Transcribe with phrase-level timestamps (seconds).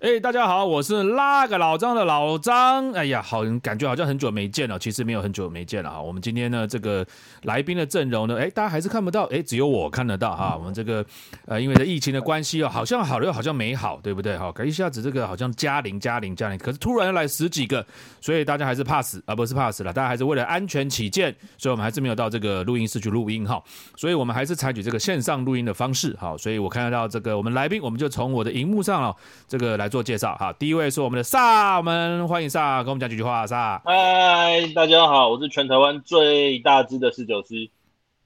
[0.00, 2.92] 哎，大家好，我是拉个老张的老张。
[2.92, 6.00] 哎呀，好，感觉好像很久没见了，其实没有很久没见了哈。
[6.00, 7.04] 我们今天呢，这个
[7.42, 10.54] 来宾的阵容呢，哎，大家还是看不到，哎，只有我看得到哈。
[10.56, 11.04] 我们这个
[11.46, 14.38] 呃，因为这疫情的关系哦，好像好了又好像没好，对不对？
[14.38, 17.84] 哈，可一下子这个好像加零加零加零，可是突然又来十几个，
[18.20, 23.60] 所以大家还是怕死啊，不是怕死了，大家还是为了安全起见，所以我们还是没有到这个录音室去录音哈。
[23.96, 26.36] 所以我们还是采取这个线上录音的方式哈。
[26.38, 29.16] 所以我看得到这个我们来宾，我们就从我的荧幕上哦，
[29.48, 30.52] 这个来做介绍好。
[30.52, 33.46] 第第一位是我们的萨，我们欢迎萨，跟我们讲几句话。
[33.46, 37.70] 萨，嗨，大家好，我是全台湾最大只的侍酒师，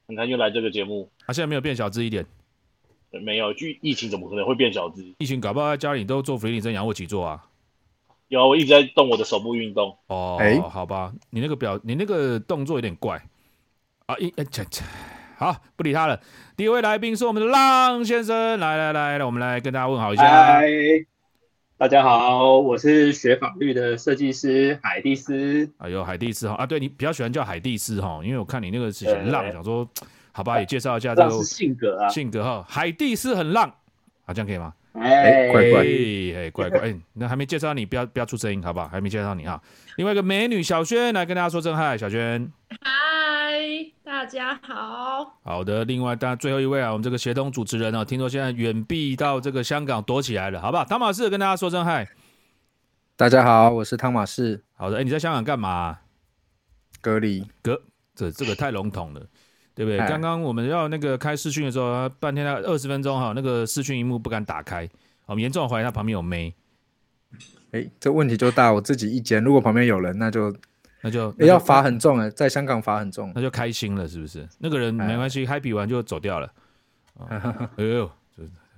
[0.09, 1.09] 很开心来这个节目。
[1.25, 2.27] 他现在没有变小只一点？
[3.13, 5.15] 没有，就疫情怎么可能会变小只？
[5.19, 7.45] 疫情搞不好在家里都做俯卧撑、仰卧起坐啊。
[8.27, 9.97] 有，我一直在动我的手部运动。
[10.09, 13.23] 哦，好吧，你那个表，你那个动作有点怪
[14.07, 14.17] 啊。
[14.19, 14.83] 一，哎，切切，
[15.39, 16.21] 好，不理他了。
[16.57, 20.61] 第一位来宾是我们的浪先生，来来来来，我们来跟大家问好一下。
[21.83, 25.69] 大家好，我是学法律的设计师海蒂斯。
[25.79, 29.85] 哎呦，海蒂斯哈啊，对你比较喜欢叫海蒂斯哈，因为我看你那个是很浪，想说
[30.31, 33.69] 好吧，也介绍一下这个性格啊，性格哈，海蒂斯很浪，
[34.27, 34.73] 啊，这样可以吗？
[34.93, 38.87] 哎，乖乖，哎，乖乖，哎，那还没介绍你，不要不要出声音，好不好？
[38.87, 39.61] 还没介绍你哈。
[39.97, 42.49] 另外一个美女小轩来跟大家说声嗨，小轩。
[44.05, 45.85] 大家好，好的。
[45.85, 50.85] 另外，当然最后一位啊，我们这个协同主持人啊，听说现在远避到这个香港躲起来了，好不好？
[50.85, 52.09] 汤马士跟大家说声嗨。
[53.17, 54.63] 大家好，我是汤马士。
[54.75, 56.01] 好的，哎，你在香港干嘛？
[57.01, 57.47] 隔离。
[57.63, 57.81] 隔
[58.15, 59.27] 这这个太笼统了，
[59.75, 59.99] 对不对？
[60.09, 64.89] 刚刚我们要那个开视讯的时候，半天二十分钟哈，那个视讯荧幕不敢打开，
[65.27, 66.55] 我们严重怀疑他旁边有妹。
[67.71, 70.55] 哎，这问题就大，我自己一间，如果旁边有人，那就。
[71.03, 74.49] 那就要罚很重哎，在香港罚很重，那就开心了，是不是？
[74.59, 76.53] 那个人没关系，happy 完就走掉了。
[77.77, 78.11] 哎呦，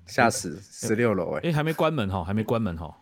[0.07, 0.59] 吓死！
[0.61, 2.97] 十六楼哎，哎，还没关门哈，还没关门哈。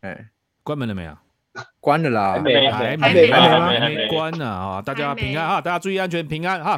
[0.00, 0.28] 哎，
[0.62, 1.16] 关门了没有？
[1.80, 4.82] 关了啦，还没，还没，还没关呢啊！
[4.82, 6.76] 大家平安啊，大家注意安全，平安哈。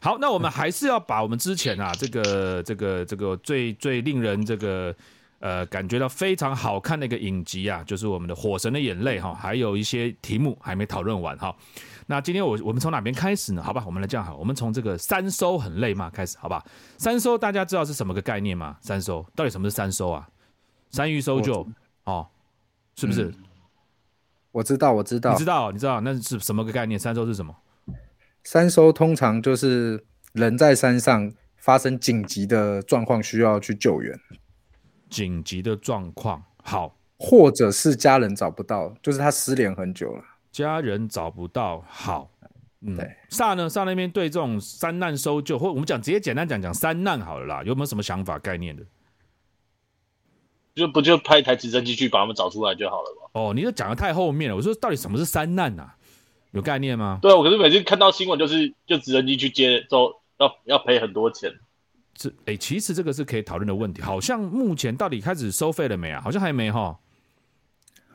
[0.00, 4.94] 好，那我们还是要把我们之前啊，这个、这个、这个最最令人这个。
[5.42, 11.52] 呃，感觉到非常好看的一个影集啊，就是我们的《火神的眼泪》哈，还有一些题目还没讨论完哈。
[12.06, 13.60] 那今天我我们从哪边开始呢？
[13.60, 16.38] 好吧，我们来这样好，我们从这个三收很累吗开始？
[16.38, 16.64] 好吧，
[16.96, 18.76] 三收大家知道是什么个概念吗？
[18.80, 20.28] 三收到底什么是三收啊？
[20.92, 21.66] 三鱼搜救
[22.04, 22.28] 哦，
[22.94, 23.34] 是不是？
[24.52, 26.96] 我知道，我知道，你知道，你知道那是什么个概念？
[26.96, 27.52] 三收是什么？
[28.44, 30.04] 三收通常就是
[30.34, 34.16] 人在山上发生紧急的状况，需要去救援。
[35.12, 42.30] 紧急的状况，好，或者是家人找不到，就是他失联很久了，家人找不到，好，
[42.80, 43.68] 嗯，萨呢？
[43.68, 48.82] 萨那边对这种三难搜救，或我们讲直接简单讲讲三难好了啦，有没有什么想法概念的？
[50.74, 53.28] 就不就派一台直升机去把他们找出来就好了吧？
[53.34, 55.94] 哦，你这讲的太后面了，我说到底什么是三难啊？
[56.52, 57.18] 有概念吗？
[57.20, 61.52] 对啊，我可是每次看到新闻，就是就直升机去接，之后要要赔很多钱。
[62.22, 64.00] 是哎，其实这个是可以讨论的问题。
[64.02, 66.20] 好像目前到底开始收费了没啊？
[66.20, 66.96] 好像还没哈，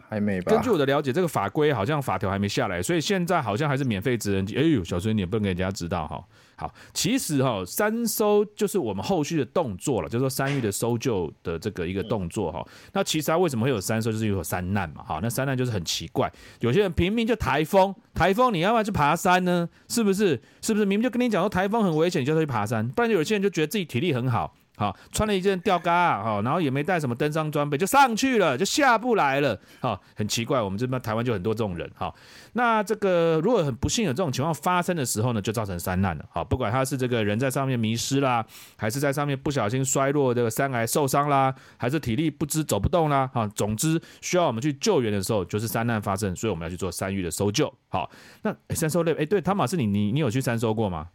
[0.09, 0.51] 还没吧？
[0.51, 4.55] 根据我的了解，这个法规好像法条还没下来，所以现在好像还是免费直升机。
[4.55, 6.23] 哎呦，小孙你也不能给人家知道哈。
[6.59, 12.67] 好，其实哈，三搜就是我们后续的动作了，就是说三域的搜救的这个一个动作哈。
[12.93, 15.03] 那其实它为什么会有三搜，就是有三难嘛。
[15.05, 16.31] 好，那三难就是很奇怪，
[16.61, 19.69] 有些人明明就台风，台风你要不要去爬山呢？
[19.87, 20.41] 是不是？
[20.61, 20.85] 是不是？
[20.85, 22.87] 明明就跟你讲说台风很危险，你就要去爬山。
[22.89, 24.55] 不然有些人就觉得自己体力很好。
[24.77, 32.15] 好，穿了一件吊嘎，好，然后也没带什么登山装备，就上去了，就下不来了，好，很奇怪，我们这边台湾就很多这种人，好，
[32.53, 38.45] 那这个如果很不幸有这种情况发生的时候呢，就造成山难了，好，不管他是这个人在上面迷失啦，
[38.77, 48.07] 还是在上面不小心摔落这个山崖受伤啦，还是体力不支走不动啦，哈，总之需要我们去救援的时候，就是山难发生，所以我们要去做山域的搜救，好，
[48.43, 51.07] 那山搜类，哎，对，汤马士，你你你有去山搜过吗？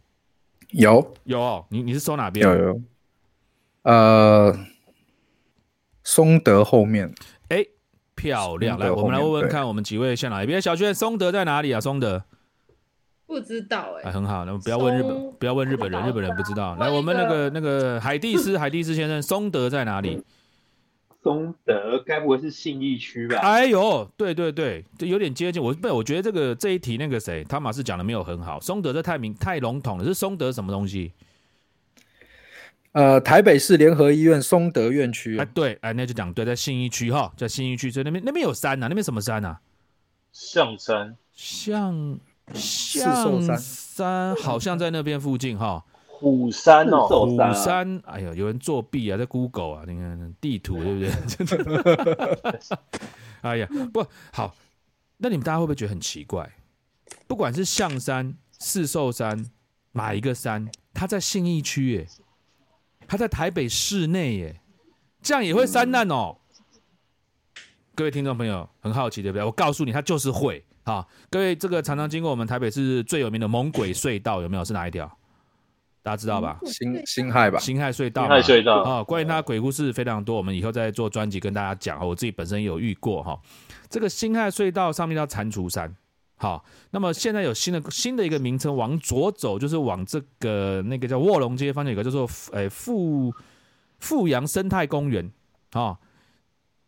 [0.71, 2.45] 有有，你你是搜哪边？
[2.45, 2.81] 有有。
[3.83, 4.57] 呃，
[6.03, 7.13] 松德后面，
[7.49, 7.65] 哎，
[8.15, 8.79] 漂亮！
[8.79, 10.45] 来，我们来问问看，我们几位先来。
[10.45, 11.79] 别小娟，松德在哪里啊？
[11.81, 12.23] 松德
[13.25, 16.75] 不知道哎，很好，那不要问日本，不要问日本人，日本人不知道。
[16.75, 20.23] 来，我们那个那个海蒂斯，海蒂斯先生，松德在哪里？
[21.21, 23.39] 松德该不会是信义区吧？
[23.39, 25.61] 哎呦，对对对，这有点接近。
[25.61, 28.59] 我不，我觉得这个这一题那个谁，汤马斯讲的没有很好。
[28.59, 31.11] 松德这太明太笼统了，是松德什么东西？
[32.93, 39.57] 呃，台北市联合医院松德院区，哎，对，哎，那就讲对，在信义区哈，在信义区，所以那边那边有山呐，那边什么山呐？
[40.31, 42.19] 象山，象
[42.53, 45.83] 象山，好像在那边附近哈。
[46.05, 51.09] 虎山哦，寿山啊虎山，哎呀，有人作弊啊，在 Google 啊，你看地图对不对？
[53.41, 54.55] 哎呀，不好，
[55.17, 56.49] 那你们大家会不会觉得很奇怪？
[57.27, 59.45] 不管是象山、四寿山，
[59.93, 62.07] 哪一个山，它在信义区耶，
[63.07, 64.61] 它在台北市内耶，
[65.21, 66.37] 这样也会三难哦。
[67.95, 69.45] 各位听众朋友，很好奇对不对？
[69.45, 71.05] 我告诉你，他就是会啊。
[71.29, 74.65] 各位，这个常常经过我们台北市最有名的猛鬼隧道，有没有？
[74.65, 75.05] 是哪一条？
[76.01, 76.59] 大家知道吧？
[76.65, 82.05] 辛辛亥吧，辛亥隧道辛嘛，亥隧道啊，关于它鬼故事非常多，我们以后再做专辑跟大家讲。
[82.05, 83.39] 我自己本身有遇过哈，
[83.89, 85.95] 这个辛亥隧道上面叫蟾蜍山。
[86.35, 93.33] 好，那么现在有新的新的一个名称，往左走就是往这个那个叫卧龙街方向有个叫做诶富
[93.99, 95.31] 富阳生态公园
[95.71, 95.97] 啊。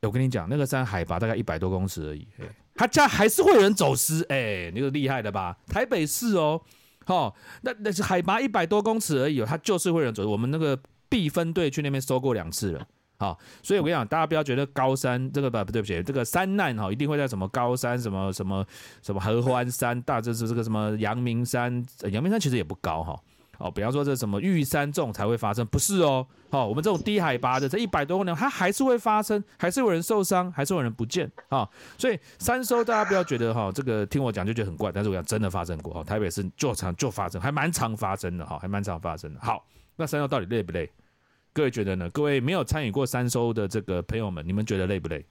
[0.01, 2.45] 我跟你讲，那个山海拔大概一百多公尺而已，哎，
[2.75, 5.57] 它家还是会有人走失，哎，那个厉害的吧？
[5.67, 6.61] 台北市哦，
[7.07, 10.29] 哦，那那是海拔一百多公尺而已、哦，它就是会有人走。
[10.29, 12.87] 我们那个 B 分队去那边搜过两次了。
[13.17, 18.65] 好，所以我跟你讲，大家不要觉得高山这个不不对不起，这个山难哈，一定会在什么高山、什么什么
[19.01, 23.19] 什么合欢山、大这是这个什么阳明山，阳明山其实也不高哈。
[23.57, 26.27] 哦，比方说这什么玉山这种才会发生，不是哦。
[26.49, 31.67] 哦，我们这种低海拔的，这一百多公里，它还是会发生，还是有人受伤，还是有人不见啊、
[31.97, 39.39] 所以三收大家不要觉得哈、这个听我讲就觉得很怪，但是我讲真的发生过哈、台北市就常就发生，还蛮常发生的哈、还蛮常发生的。
[39.41, 39.65] 好，
[39.95, 40.91] 那三收到底累不累？
[41.55, 42.09] 各位觉得呢？
[42.09, 45.25] 各位没有参与过三收的这个朋友们，你们觉得累不累？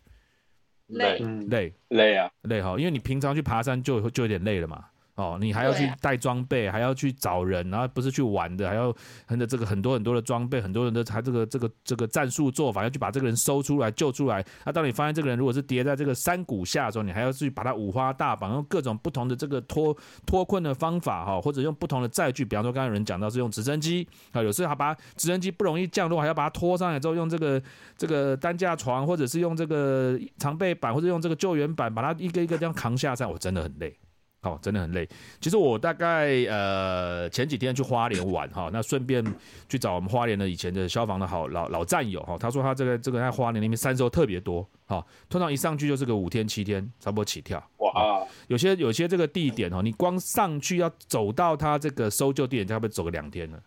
[0.87, 4.87] 累嗯，累累啊，累哈，因为你平常去爬山就就有点累了嘛。
[5.17, 8.93] 哦，你还要去带装备，还要去找人，然后不是去玩的，还要
[9.27, 14.45] 很的这个很多很多的装备，很多人的他这个这个这个战术做法，要去把这个人搜出来救出来。
[14.65, 19.97] 那、当你发现这个人如果是跌在这个山谷下的时候，你还要去把他五花大绑，用各种不同的这个脱
[20.27, 27.63] 脱困的方法哈，或者用不同的载具，比方说刚才有人讲到是用直升机啊，有时候还把直升机不容易降落，还要把它拖上来之后用这个
[27.97, 33.97] 这个担架床，或者是用这个长背板，或者用这个救援板把它一个一个这样扛下山，我真的很累。
[34.45, 35.09] 哦，真的很累。
[35.41, 39.25] 其实我大概呃前几天去花莲玩哈，那顺便
[39.69, 47.59] 去找我们花莲的以前的消防的好老老战友哈，他说他这个这个在花莲那边山收特别多，哈，通常一上去就是个五天七天，差不多起跳。
[47.79, 53.59] 哇，有些有些这个地点哦，你光上去要走到他这个搜救地点，差不多走个两天了。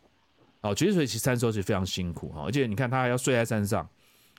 [0.61, 3.87] 哦，其实所以其实山收是非常辛苦哈，而且你看他还要睡在山上。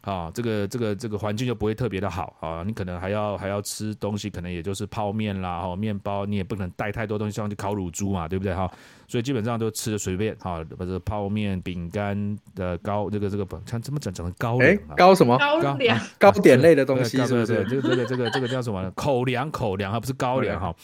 [0.02, 8.70] 啊，这个这个这个环境就不会特别的好啊，你可能还要还要吃东西，可能也就是泡面啦，哦，面包，你也不能带太多东西上去烤乳猪嘛，对不对哈？
[9.08, 17.46] 所以基本上都吃的随便哈，把这泡面、饼干的糕，这个这个不，看怎么讲讲成高哎粱啊，高什么高粱，糕点类的东西对是不是？
[17.46, 18.90] 对对，这个这个这个这个叫什么呢？
[18.92, 20.74] 口粮口粮，它不是高粱哈。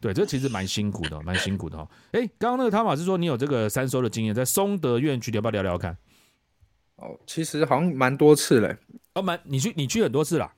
[0.00, 1.86] 对，这其实蛮辛苦的，蛮辛苦的哈。
[2.12, 5.96] 哎，刚刚那个汤马是说你有这个三收的经验，在松德院区，你要不要聊聊看？
[7.02, 8.76] 哦，其实好像蛮多次嘞。
[9.14, 10.52] 哦，蛮，你去你去很多次啦。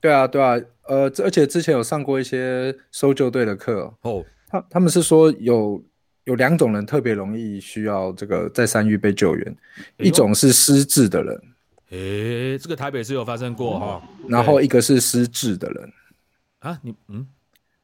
[0.00, 0.56] 对啊，对啊，
[0.88, 5.80] 呃，而且之前有上过一些搜救队的课哦，哦，他他们是说有
[6.24, 9.56] 有两种人特别容易需要这个在山域被救援，
[9.98, 11.42] 哎一种是失智的人，
[11.90, 14.02] 诶，这个台北是有发生过哈。
[14.26, 15.92] 然后一个是失智的人。
[16.58, 17.26] 啊，你嗯，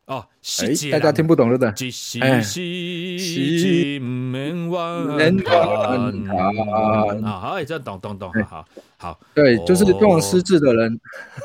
[0.09, 1.87] 哦，哎细节，大家听不懂对不对？
[1.87, 8.65] 一时哎是不免忘免谈忘啊，哎，这样懂懂懂，好
[8.97, 10.99] 好，对，就是通常哦失智的人，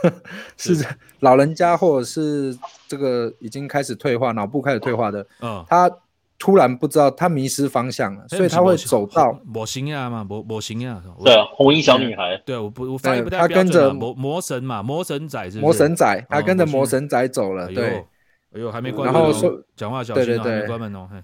[0.58, 0.86] 是
[1.20, 5.92] 老人家或者是这个已经开始退化、脑部开始退化的，嗯，他
[6.40, 18.02] 突然不知道他迷失方向了，所以他会走到魔形啊嘛，魔魔形啊，我对啊，红衣小女孩，对，我不我不太他跟着啊魔魔神嘛，魔神仔是魔神仔，他跟着哦魔神仔走了，对。
[18.54, 21.24] 哎呦，还没关门哦然后说，讲话小心哦，对对对还没关门哦，嘿。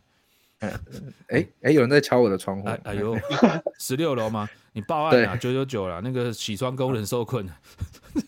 [1.30, 2.68] 哎哎，有人在敲我的窗户。
[2.68, 3.16] 哎，哎呦，
[3.80, 4.50] 十六楼吗？
[4.74, 7.48] 你报案啊，九九九了，那个洗窗工人受困，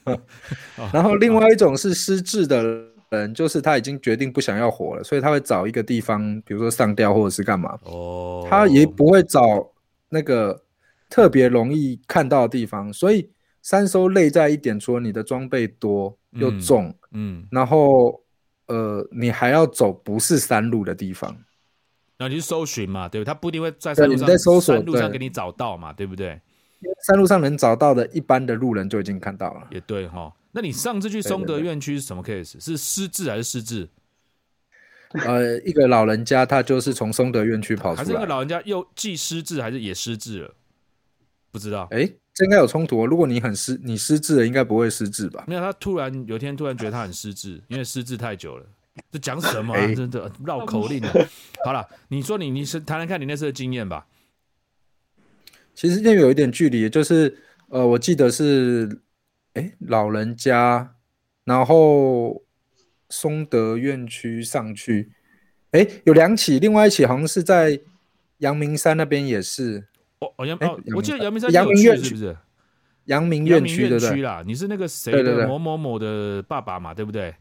[0.93, 2.63] 然后另外一种是失智的
[3.09, 9.69] 人，就是他已经决定不想要活了，所以他会找一个地方，比如说上吊或者是干嘛，哦，他也不会找
[10.09, 10.63] 那个
[11.09, 13.29] 特别容易看到的地方，所以
[13.61, 18.19] 三收累在一点，除了你的装备多又嗯重，嗯，然后
[18.71, 21.35] 呃，你还要走不是山路的地方，
[22.17, 23.27] 那你去搜寻嘛，对不对？
[23.27, 26.39] 他不一定会在山路上你在搜索山路上给你找到嘛，对不对？
[27.05, 29.67] 山路上能找到的，一般的路人就已经看到了。
[29.71, 30.33] 也对哈。
[30.53, 32.63] 那你上次去松德院区是什么 case？
[32.63, 33.89] 是失智还是失智？
[35.25, 40.53] 呃，一个老人家他就是从松德院区跑出来，还是那个老人家又既失智还是也失智了？
[41.51, 41.87] 不知道。
[41.91, 43.05] 哎，这应该有冲突哦。
[43.05, 45.43] 如果你很失，你失智了，应该不会失智吧？
[45.47, 48.65] 没有，他突然有一天突然觉得他很失智，因为失智太久了。
[49.11, 51.13] 这讲什么真的绕口令啊！
[51.63, 54.05] 好了，你说你你是谈谈看你那次的经验吧。
[55.73, 57.37] 其实那有一点距离，就是
[57.69, 59.01] 呃，我记得是
[59.53, 60.95] 哎老人家，
[61.45, 62.43] 然后
[63.09, 65.11] 松德院区上去，
[65.71, 67.79] 哎有两起，另外一起好像是在
[68.39, 69.87] 阳明山那边也是。
[70.21, 72.37] 哦哦阳哎哦，我记得阳明山阳明院区是不是？
[73.05, 74.09] 阳明阳明院区对不对？
[74.09, 77.33] 院区啦，你是那个谁的某某某的爸爸嘛，对不对？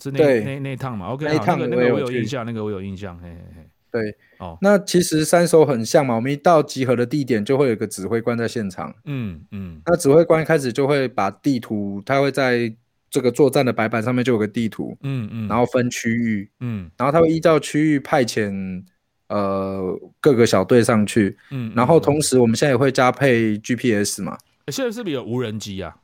[0.00, 3.68] 是那对那那一趟嘛？OK，那一好，那个那个趟我有印象，那个我有印象，嘿嘿嘿。
[3.90, 12.72] 对，哦，那其实三手很像嘛，我们一到集合的地点就会有一个指挥官在现场，嗯嗯那指挥官一开始就会把地图，他会在
[13.10, 18.84] 这个作战的白板上面就有个地图，嗯嗯，然后分区域，嗯然后他会依照区域派遣
[19.28, 22.02] 呃各个小队上去，嗯，然后嗯。
[22.02, 25.96] 同时我们现在也会加配 GPS 嘛，欸现在是不是有无人机啊？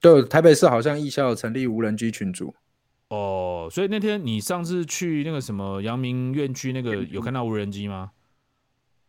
[0.00, 2.54] 对台北市好像艺校有成立无人机群组，
[3.08, 8.10] 哦，所以那天你上次去那个什么阳明院区那个有看到无人机吗、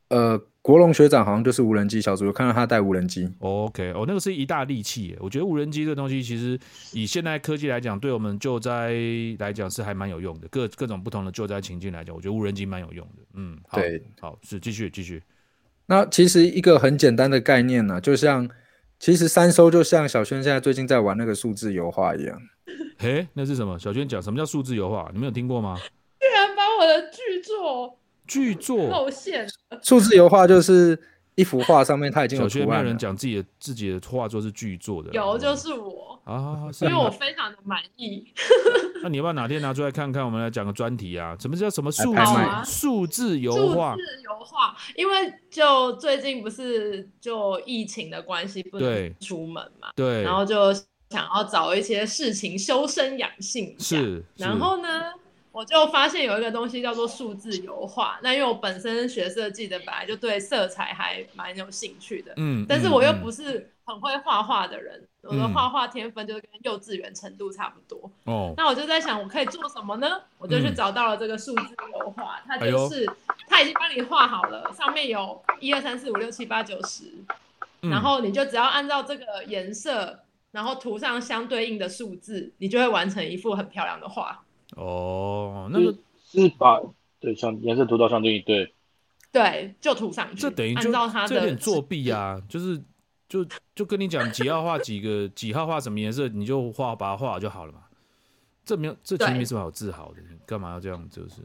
[0.09, 5.17] 呃，国龙学长好像就是无人机小组，有看到他带无人机，哦 o k 哦，那个是一大利器耶。
[5.21, 6.59] 我觉得无人机这个东西，其实
[6.91, 8.93] 以现代科技来讲，对我们救灾
[9.39, 10.47] 来讲是还蛮有用的。
[10.49, 13.23] 各各种不同的救灾情境来讲，我觉得无人机蛮有用的。
[13.35, 15.23] 嗯，好对，好是继续继续。
[15.85, 18.45] 那其实一个很简单的概念呢、就像
[18.99, 22.37] 其实三收就像小轩现在最近在玩那个数字油画一样。
[22.97, 23.79] 嘿，那是什么？
[23.79, 25.09] 小轩讲什么叫数字油画？
[25.13, 25.77] 你们有听过吗？
[26.19, 28.89] 居然把我的剧作剧作。
[28.89, 29.47] 露馅，
[29.81, 30.99] 数字油画就是
[31.35, 32.97] 一幅画上面它已经有小轩没有人。
[32.97, 35.11] 讲自己的自己的画作是巨作的。
[35.13, 38.25] 有就是我，啊，是因为我非常的满意。
[39.03, 40.25] 那你要不要哪天拿出来看看？
[40.25, 41.37] 我们来讲个专题啊？
[41.39, 42.21] 什么叫什么数字
[42.65, 43.95] 数字油数画？
[43.95, 53.75] 字油画，因为就最近不是就疫情的关系不能出门嘛，对，然后就想要找一些事情修身养性。
[53.77, 55.03] 是，然后呢，
[55.51, 58.19] 我就发现有一个东西叫做数字油画。
[58.21, 68.11] 那因为我本身学设计的，本来就对色彩还蛮有兴趣的，嗯，但是我又嗯不是很会画画的人，我的嗯画画天分就是跟幼稚园程度差不多。
[68.25, 70.21] 哦，那我就在想，我可以做什么呢？
[70.37, 73.09] 我就去嗯找到了这个数字油画，它就是
[73.47, 77.05] 它已经帮你画好了，上面有一二三四五六七八九十，
[77.81, 80.19] 嗯然后你就只要按照这个颜色，
[80.51, 84.43] 然后涂上相对应的数字，你就会完成一幅很漂亮的画。
[84.77, 85.91] 哦，那个
[86.25, 86.79] 是是把
[87.19, 88.73] 对像颜色涂到相对应，对，
[89.31, 92.81] 对，就涂上去，这等于就照他的这有点作弊啊，就是
[93.27, 97.79] 就就跟你讲几号画几个几号画什么颜色，你就画把它画好就好了嘛。
[98.63, 101.09] 这没有，这其实对没什么好自豪的，你干嘛要这样？
[101.09, 101.41] 就是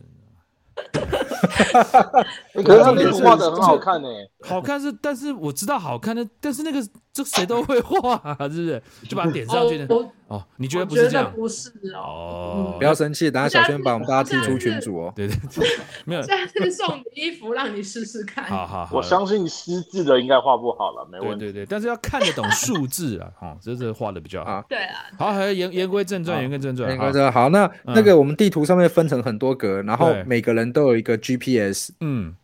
[2.64, 4.08] 可是他那个画的很好看呢、
[4.40, 6.82] 好看是，但是我知道好看的，但是那个
[7.12, 8.82] 这谁都会画、啊，是不是？
[9.06, 9.84] 就把它点上去的。
[9.94, 11.30] 哦，哦，你觉得不是这样？
[11.36, 12.72] 不是哦。
[12.72, 15.12] 哦，不要生气，等下小轩把我们大家踢出群组哦。
[15.14, 15.68] 对对对，
[16.06, 18.44] 没有，下次送你衣服让你试试看。
[18.46, 21.44] 好好好，我相信失智的应该画不好了，没问题。
[21.44, 24.64] 对对对，但是要看得懂数字啊， 哦，这是画的比较好啊。
[24.66, 26.88] 对啊，好，还言言归正传，言归正传。
[26.88, 31.90] 言归正传好，那嗯那个我们地图上面分成很多格，然后每个人都有一个 GPS。
[32.00, 32.34] 嗯，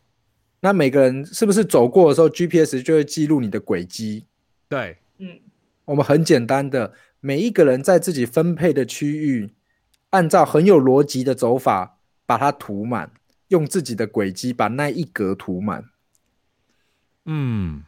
[0.60, 4.26] 那每个人是不是走过的时候，GPS 就会记录你的轨迹？
[4.68, 5.40] 对，嗯，
[5.86, 9.54] 我们很简单的，每一个人在自己分配的区域，
[10.10, 13.10] 按照很有逻辑的走法把它涂满，
[13.48, 15.84] 用自己的轨迹把那一格涂满。
[17.24, 17.82] 嗯。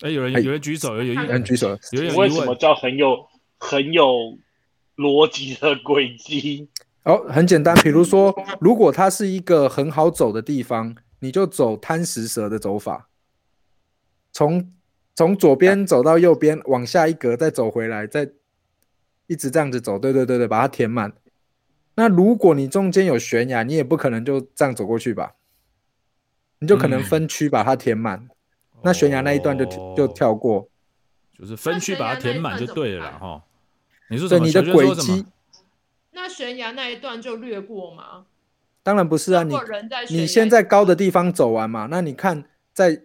[0.00, 2.54] 哎，有人哎有人举手，有有有有人举手，有人为什么。
[2.56, 3.28] 叫很有
[3.58, 4.36] 很有
[4.96, 6.68] 逻辑的轨迹？
[7.04, 13.08] 哦，很简单，比如说，如果它是一个很好走的地方，你就走贪食蛇的走法，
[14.32, 14.72] 从
[15.14, 18.30] 从左边走到右边，往下一格再走回来，再
[19.26, 21.12] 一直这样子走，对对对对，把它填满。
[21.94, 25.34] 那如果你中间有悬崖，你也不可能就这样走过去吧？
[26.60, 28.28] 你就可能嗯分区把它填满，
[28.82, 30.68] 那悬崖那一段就、哦就跳过。
[31.38, 33.42] 就是分区把它填满就对了啦哈。
[34.08, 34.46] 你说什对，么？
[34.46, 35.26] 你的轨迹说什么？
[36.12, 38.26] 那悬崖那一段就略过吗？
[38.82, 39.54] 当然不是啊，你
[40.10, 43.02] 你先在高的地方走完嘛，那你看再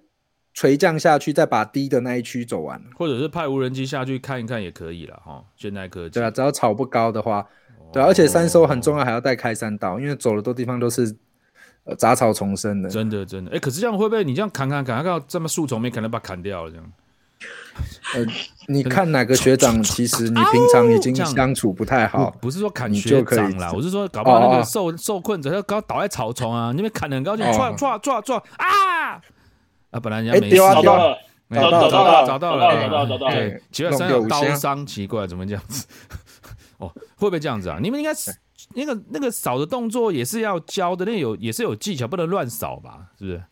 [0.57, 2.81] 垂降下去，再把低的那一区走完。
[2.95, 5.43] 或者是派无人机下去看一看也可以了哈。
[5.55, 6.15] 现代科技。
[6.15, 7.45] 对啊，只要草不高的话，
[7.93, 11.15] 对、啊，而且三收很重要，还要带开山刀，因为走的多地方都是
[11.83, 12.89] 呃杂草丛生的。
[12.89, 16.91] 真的真的，哎，可是这样会不会你这样砍砍砍，看到这么树丛没，可能把它砍掉了这样？
[18.15, 18.25] 呃，
[18.67, 29.21] 你看哪个学长，其实你平常已经相处不太好不，是说砍你学就可以长啦，我是说搞不好那个受受困者要搞倒在草丛啊，那边砍的很高兴，哦唰唰唰唰啊！
[29.91, 31.17] 啊，本来人家哎没事丢啊丢啊找到了，
[31.49, 35.85] 哎找到找到找到找到了，找到找到对哎，奇怪，弄身上有刀伤，奇怪，怎么这样子？
[36.79, 37.79] 哦，会不会这样子啊？
[37.81, 38.31] 你们应该是
[38.75, 43.07] 那个那个扫的动作也是要教的，那有也是有技巧，不能乱扫吧？
[43.17, 43.43] 是不是？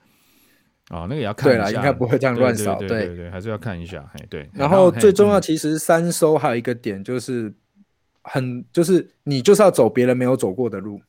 [0.91, 2.75] 哦，那个也要看一下，应该不会这样乱扫。
[2.75, 4.47] 对对对，还是要看一下，哎，对。
[4.53, 7.51] 然后最重要，其实三收还有一个点就是
[8.21, 11.01] 很，就是你就是要走别人没有走过的路。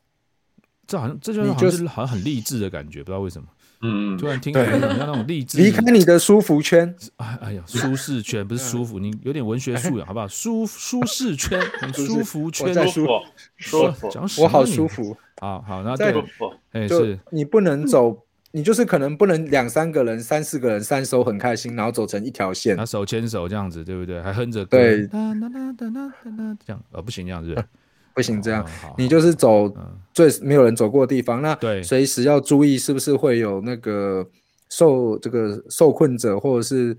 [0.86, 3.48] 这好像这就是好像很励志的感觉，不知道为什么，
[3.82, 10.26] 嗯突然听对起来很像那种励志，离开你的舒服圈，哎哎呀，舒适圈不是舒服，你有点文学素养好不好？
[10.26, 11.60] 舒舒适圈、
[11.94, 13.22] 是舒服圈，舒舒服
[13.56, 14.88] 舒服讲我好舒。
[14.88, 15.16] 服。
[15.38, 16.24] 好好，然后在对
[16.72, 22.86] 哎就是你不能走，你就是可能不能两三个人、三四个人三手很开心，然后走成一条线那。
[22.86, 24.22] 手牵手这样子，对不对？
[24.22, 27.54] 还哼着歌，对哒哒哒哒哒哒哒这样，呃，不行，这样是
[28.16, 28.64] 不行，这样
[28.96, 31.42] 你就是走嗯最没有人走过的地方。
[31.42, 34.26] 那对随时要注意是不是会有那个
[34.70, 36.96] 受这个受困者或者是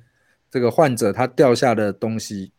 [0.51, 2.51] 这个患者他掉下的东西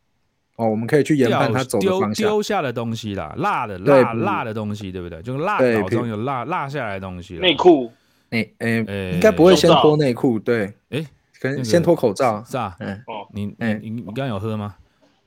[0.57, 2.27] 哦，我们可以去研判他走的丢方向。
[2.27, 5.23] 丢下的东西啦，辣的对辣辣的东西，对不对？
[5.23, 7.41] 就是辣对比脑中有辣辣下来的东西啦。
[7.43, 7.93] 内裤
[8.31, 11.07] 内诶，诶应该不会先脱内裤，对，哎，那个
[11.41, 12.43] 可能先脱口罩。
[12.45, 14.75] 是吧，嗯，哦，你哎你你你刚刚有喝吗？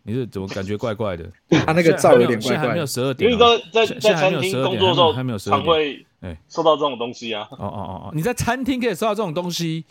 [0.04, 1.30] 你是怎么感觉怪怪的？
[1.50, 2.80] 他那个照有点怪现在还没有怪的。
[2.82, 9.86] 因十二点因，为你在在餐厅工作的时候，还没有12常会哎收到这种东西啊，哦哦哦哦，你在餐厅可以收到这种东西，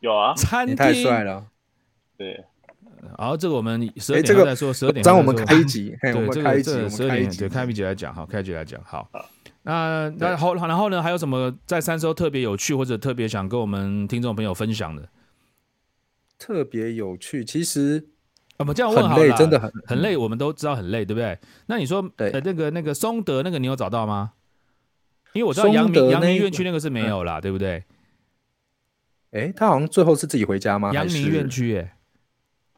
[0.00, 1.22] 有啊，餐厅你太帅。
[1.24, 1.46] 了，
[2.16, 2.44] 对，
[3.16, 9.08] 好，这个我们十二点再说，十二点让我们开一集， 对，们开一集，这个这十二点们开一集对开一集来讲，好，开一集来讲，好。
[9.64, 15.08] 那那后然后呢，还有什么在三周特别有趣或者特别想跟我们听众朋友分享的？
[16.36, 17.44] 特别有趣。
[17.44, 18.04] 其实
[18.62, 21.36] 我们这样问好很累，了，真的很很累，我们都知道很累，对不对？
[21.66, 24.32] 那你说，对呃，那个那个松德那个你有找到吗？
[25.32, 27.82] 因为我知道松阳明阳明院区那个是没有啦，对不对？
[29.32, 30.90] 哎，他好像最后是自己回家吗？
[30.90, 31.96] 还阳明是院区，哎，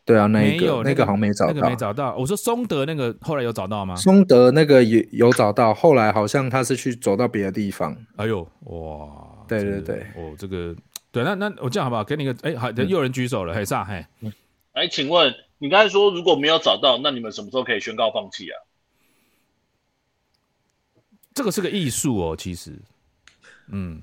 [0.07, 1.76] 对啊，那一个那个好像没找到那个没。
[1.76, 2.14] 找到。
[2.17, 3.95] 我说松德那个后来有找到吗？
[3.97, 7.95] 松德那个也有找到，后来好像他是去走到别的地方。
[8.17, 9.09] 哎呦，哇！
[9.47, 10.75] 对这个对对哦，这个
[11.11, 12.03] 对，那那我这样好不好？
[12.03, 13.85] 给你个，哎，好，嗯又有人举手了，嘿，啥？
[13.85, 14.05] 嘿，
[14.73, 18.54] 哎，请问你刚才说如果没有找到，那你们什么时候可以宣告放弃啊？
[21.32, 22.71] 这个是个艺术哦，其实，
[23.69, 24.02] 嗯，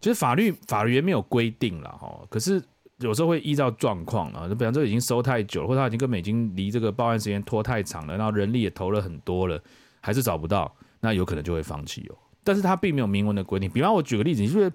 [0.00, 2.60] 其实法律法律也没有规定了哈，可是
[2.96, 9.62] 有时候会依照状况啊，就比方说已经收太久了，或者他已经根本已经离这个报案时间拖太长了，然后人力也投了很多了，
[10.00, 12.18] 还是找不到，那有可能就会放弃哦。
[12.42, 14.72] 但是他并没有明文的规定，比方我举个例子，你是不是？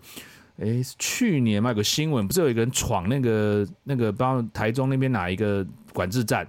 [0.58, 6.46] 诶，去年嘛有个新闻，不是有一个人闯那个那个，不知道台中那边哪一个管制站，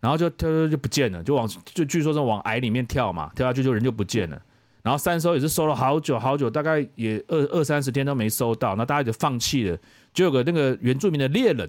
[0.00, 4.42] 然后就他就就不见了，就往就据说是往矮里面跳嘛，跳下去就人就不见了。
[4.82, 9.76] 然后三收也是搜了好久好久，大概也二二三十天都没搜到，那大家就放弃了。
[10.14, 11.68] 就有个那个原住民的猎人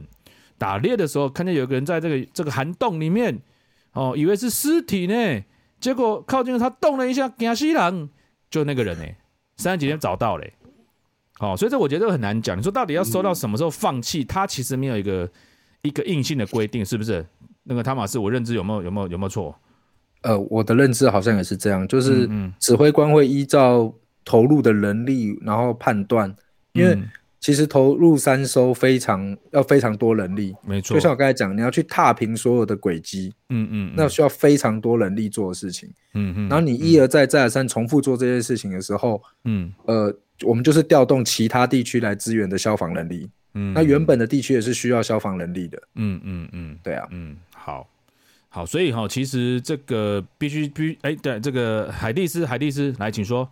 [0.58, 3.40] 打猎的时候，看见有个人在这个这个涵洞里面，
[3.94, 5.44] 哦，以为是尸体呢，
[5.80, 8.10] 结果靠近了他动了一下，惊死人，
[8.52, 9.06] 就那个人呢，
[9.56, 10.54] 三十几天找到嘞。
[11.40, 12.58] 哦，所以这我觉得很难讲。
[12.58, 14.24] 你说到底要收到什么时候放弃？
[14.24, 15.30] 他其实没有一个
[15.82, 17.26] 一个硬性的规定，是不是？
[17.64, 19.56] 那个汤马斯，我认知有没有有没有有没有错？
[20.22, 23.94] 呃，我的认知好像也是这样，就是指挥官会依照
[24.26, 26.34] 投入的人力，然后判断，
[26.74, 27.10] 因为嗯
[27.40, 35.88] 其实投入三艘非常要非常多人力，没错，就像我刚才讲，你要去踏平所有的轨迹，嗯嗯，那需要非常多人力做的事情。
[36.16, 40.14] 嗯嗯，然后你一而再再而三重复做这些事情的时候，嗯呃，
[40.46, 43.30] 我们就是调动其他地区来支援的消防能力。
[43.54, 47.08] 嗯，那原本的地区也是需要消防人力的，嗯嗯嗯对啊。
[47.12, 47.88] 嗯，好
[48.50, 53.50] 好，所以哈，其实这个必须必须，哎，对，这个海蒂斯海蒂斯来，请说。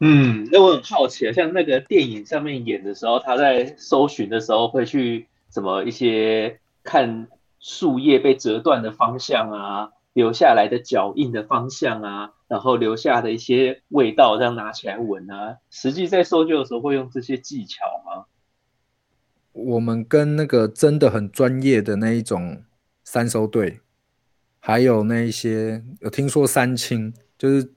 [0.00, 7.28] 嗯，那我很好奇啊，像那个电影上面演的时候，他在搜寻的时候会去什么一些看
[7.60, 15.58] 树叶被折断的方向啊，留下来的脚印的方向啊，然后留下的一些味道，这样拿起来闻啊。
[15.70, 18.24] 实际在搜救的时候会用这些技巧吗？
[19.52, 22.62] 我们跟那个真的很专业的那一种
[23.04, 23.80] 三收队，
[24.58, 27.72] 还有那一些有听说三清，就是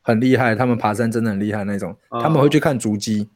[0.00, 3.28] 很厉害，他们爬山真的很厉害那种，哦他们会去看足迹，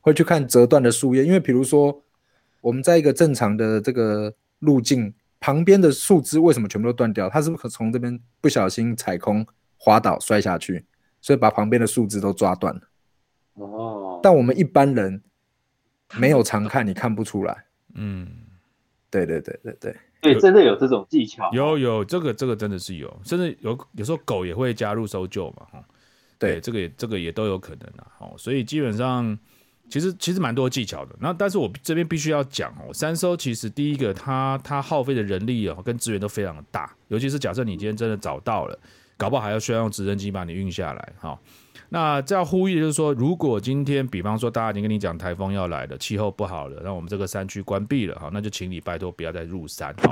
[0.00, 2.02] 会去看折断的树叶，因为比如说
[2.60, 7.28] 我们在一个正常的这个路径旁边的树枝为什么全部都断掉？
[7.28, 9.46] 它是不是从这边不小心踩空
[9.76, 10.84] 滑倒摔下去，
[11.20, 12.80] 所以把旁边的树枝都抓断了？
[13.54, 15.22] 哦，但我们一般人
[16.20, 17.64] 没有常看，你看不出来。
[17.94, 18.28] 嗯，
[19.10, 21.50] 对对对对对，对，真的有这种技巧。
[21.52, 25.84] 有有，这个这个真的是有，甚至有有时候狗也会加入搜救嘛，哈。
[26.36, 29.38] 对这个也这个也都有可能啊，哦，所以基本上
[29.88, 31.14] 其实其实蛮多技巧的。
[31.20, 38.78] 那但是我这边必须要讲哦，三艘其实第一个它它耗费的人力哦跟资源都非常的大，尤其是假设你今天真的找到了，
[39.16, 41.38] 搞不好还要需要用直升机把你运下来，哈。
[41.90, 50.10] 那这要呼吁就是说，如果今天比方说大家已经跟你讲台风要来了，气候不好了，那我们这个山区关闭了，哈，那就请你拜托不要再入山，哈，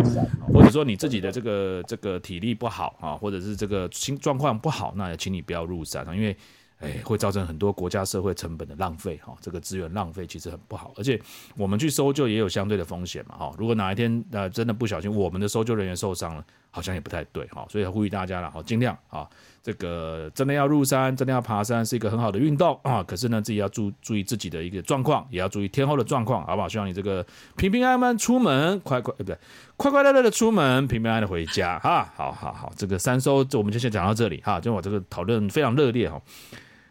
[0.53, 6.37] 或者说你自己的这个这个体力不好啊，或者是这个心状况不好，那也请你不要入山，因为。
[6.79, 11.17] 哎，会造成很多国家社会成本的浪费哈，这个资源浪费其实很不好，而且
[11.57, 13.55] 我们去搜救也有相对的风险嘛哈。
[13.57, 19.29] 如果哪一天呃真的不小心我们的搜救人员受伤了，好像也不太对哈，所以呼吁大家了哈，尽量啊，
[19.63, 26.67] 这个真的要入山，真的要爬山是一个很好的运动啊，可是呢自己要注注意自己的一个状况，也要注意天后的状况，好不好？
[26.67, 27.25] 希望你这个
[27.57, 29.37] 平平安安出门，快快不对，
[29.77, 32.11] 快快乐乐的出门，平平安安的回家哈。
[32.17, 36.21] 好好好，这个三搜我们就先讲到这里哈，就我这个讨论非常热烈哈。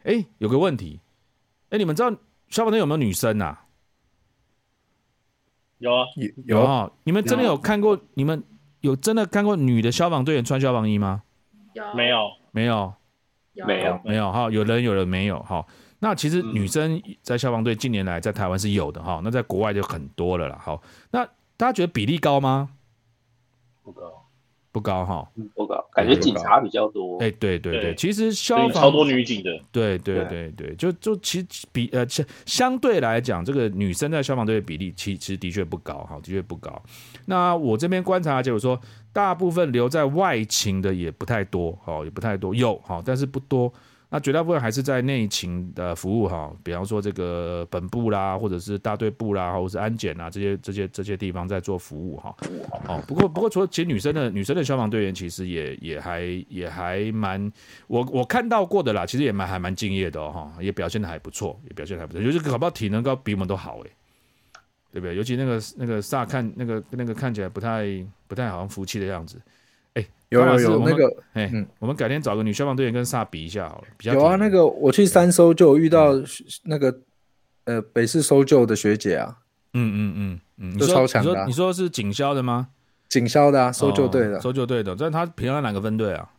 [0.04, 1.00] 哎，有个问题，
[1.72, 2.12] 哎，你们知道
[2.50, 3.66] 消防队有没有女生啊？
[5.80, 6.06] 有啊，
[6.46, 8.00] 有有啊，你们真的有看过？
[8.14, 8.44] 你们
[8.82, 11.24] 有真的看过女的消防队员穿消防衣吗？
[11.74, 12.32] 有没有？
[12.52, 12.94] 没有，
[13.66, 15.66] 没有没有哈，有人有人没有哈。
[16.00, 20.58] 那其实女生在消防队近年来在台湾是有的哈，那在国外就很多了啦。
[20.60, 22.70] 好，那大家觉得比例高吗？
[23.84, 24.21] 不高，
[24.72, 25.28] 不高哈。
[25.56, 27.18] 不高，感觉警察比较多。
[27.20, 36.82] 哎，对对对，对其实消防超多女警的，对对对对，就就其实比呃相相对来讲，这个女生在消防队的比例其其实的确不高哈，的确不高。
[37.26, 38.80] 那我这边观察结果说，
[39.14, 43.72] 大部分留在外勤的也不太多，哈，也不太多，有哈，但是不多。
[44.14, 52.36] 那绝大部分还是在内勤的服务哈，比方说这个本部啦，或者是大队部啦，或者是安检啊这些这些这些地方在做服务哈。
[52.90, 57.50] 哦，不过不过除了其实女生的女生的消防队员其实也也还也还蛮
[57.88, 63.92] 我我看到过的啦，其实也蛮还蛮敬业的哦哈，也表现的还不错，也表现得还不错，就是搞不好体能高比我们都好诶，
[64.92, 65.16] 对不对？
[65.16, 67.86] 尤其那个那个萨看那个那个看起来不太
[68.28, 69.42] 不太好像服气的样子。
[69.94, 71.66] 哎，有有有那个哎，嗯。
[71.80, 76.14] 我们改天找个女消防队员跟萨比一下好了，比较有啊，那个我去三搜就有遇到
[76.64, 77.00] 那个
[77.66, 79.38] 呃北市搜救的学姐啊，
[79.74, 81.46] 嗯嗯嗯嗯，你就说超强的啊。
[81.46, 82.70] 你说你说是警消的吗？
[83.10, 86.30] 警消的啊，搜救队的，哦搜救队的，但他平常哪个分队啊？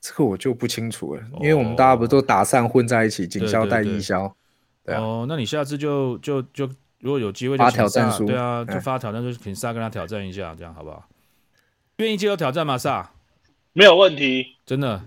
[0.00, 3.98] 这个我就不清楚了，因为我们大家不是都打散混在一起，警消带对对。
[3.98, 4.36] 义消，
[4.84, 5.00] 对啊。
[5.00, 6.68] 哦，那你下次就就就
[7.00, 8.80] 如果有机会就发挑战书对啊，就哎。
[8.80, 11.04] 发挑战，就请萨跟他挑战一下，这样好不好？
[11.98, 12.76] 愿意接受挑战吗？
[12.76, 13.12] 萨，
[13.72, 14.46] 没有问题。
[14.66, 15.00] 真的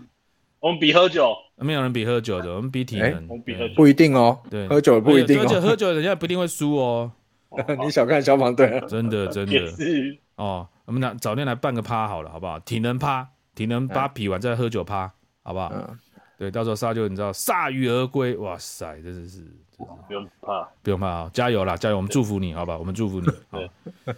[0.59, 3.19] 我们比喝酒，没有人比喝酒的，我们比体哎能。
[3.19, 7.11] 对我们比喝酒不一定哦，对，喝酒不一定而且哦，喝酒人家不一定会输哦，
[7.83, 10.67] 你小看消防队了，真的真也的是哦。
[10.85, 12.57] 我们俩早点来办个趴好了，好不好？
[12.61, 15.11] 体能趴，体能趴比完再喝酒趴，
[15.43, 15.71] 好不好？
[15.71, 15.99] 嗯，
[16.39, 19.43] 对，到时候杀就你知道铩羽而归，哇塞，真的是
[19.77, 21.97] 不用怕，不用怕啊，加油啦，加油！
[21.97, 22.77] 我们祝福你，好吧？
[22.77, 23.27] 我们祝福你。
[23.49, 23.59] 好，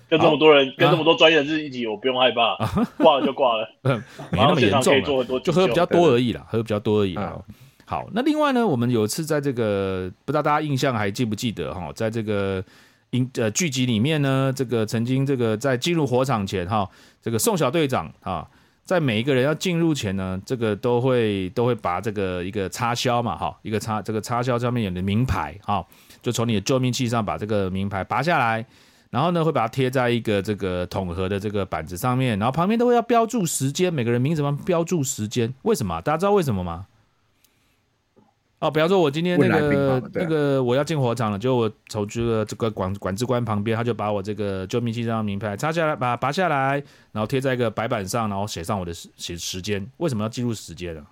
[0.07, 2.55] 跟这么多人，跟这么多专业人士一起，我不用害怕，
[2.97, 3.67] 挂了就挂了。
[4.31, 5.03] 没那么严重
[5.41, 7.33] 就喝比较多而已啦，喝比较多而已啦。
[7.35, 7.55] 嗯
[7.87, 12.63] 好，那另外呢，我们有一次在这个不知道大家印象还记不记得哈，在这个
[13.09, 16.89] 影呃剧集里面呢，这个曾经这个在进入火场前哈，
[17.21, 18.47] 这个宋小队长啊，
[18.83, 25.85] 在每一个人要进入前呢，这个都会都会把这个一个插销嘛哈，一个插这个插销上面有的名牌哈，
[26.21, 28.65] 就从你的救命器上把这个名牌拔下来。
[29.11, 36.01] 然后呢，会把它贴在一个这个统合的这个板子上面，然后旁边都会要标注时间，每个人名字上标注时间，为什么？
[36.01, 36.87] 大家知道为什么吗？
[38.61, 46.75] 哦，比方说，我今天那个那个我要进火场了，就我走这个这个管管制官旁边，他就把我这个救命器这张名牌插下来，把它拔下来，
[47.11, 49.85] 然后贴在一个白板上，然后写上我的写时间。
[49.97, 51.03] 为什么要记录时间呢？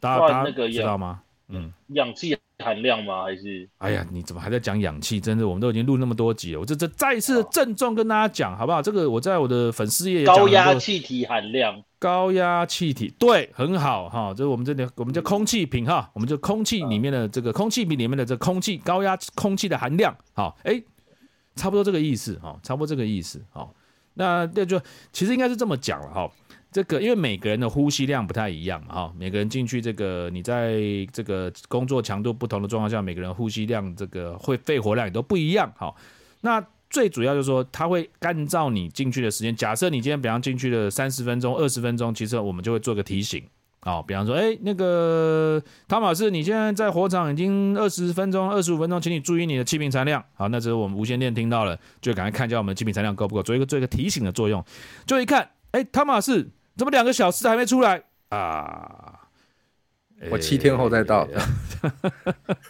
[0.00, 1.20] 大家大家那个氧知道吗？
[1.48, 3.24] 嗯，氧气含量吗？
[3.24, 5.20] 还是哎呀，你怎么还在讲氧气？
[5.20, 8.80] 真的，我们都已经录那么多集了，我这这再一次的郑重跟大家讲，好不好？
[8.80, 11.82] 这个我在我的粉丝页也讲高压气体含量？
[11.98, 20.82] 高压气体，对，很好哈，这是我们这里我们叫空气瓶哈，我们就空气里面的这个空气瓶里面的这空气高压空气的含量，好，哎，
[21.54, 23.72] 差不多这个意思哈，差不多这个意思好，
[24.14, 24.80] 那那就
[25.12, 26.30] 其实应该是这么讲了哈。
[26.72, 30.80] 这个因为每个人的呼吸量不太一样哈，每个人进去这个你在
[31.12, 35.94] 这个工作强度不同的状况下，每个人呼吸量这个会肺活量也都不一样哈，
[36.40, 39.56] 那最主要就是说，它会按照你进去的时间。
[39.56, 43.42] 假设你今天比方进去了三十分钟、二十分钟，其实我们就会做个提醒
[43.80, 50.22] 啊、比方说，哎，那个汤马士，你现在在火场已经二十分钟、二十五分钟，请你注意你的气瓶残量。
[50.34, 54.62] 好，那这是我们无线电听到了，就赶快看一下我们的气瓶残量够不够，做一个做一个提醒的作用。
[55.04, 59.18] 就一看，哎，汤马士怎么两个小时还没出来啊？
[60.30, 61.40] 我七天后再到哎